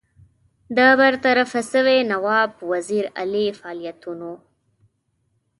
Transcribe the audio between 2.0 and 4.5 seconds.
نواب وزیر علي فعالیتونو.